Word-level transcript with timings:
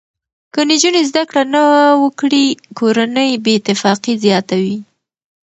که 0.53 0.61
نجونې 0.69 1.01
زده 1.09 1.23
کړه 1.29 1.43
نه 1.53 1.63
وکړي، 2.03 2.45
کورنۍ 2.77 3.29
بې 3.43 3.53
اتفاقي 3.59 4.13
زیاته 4.23 4.55
وي. 4.63 4.77